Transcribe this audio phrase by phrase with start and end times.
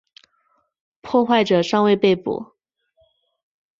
[1.01, 2.55] 破坏者尚未被捕。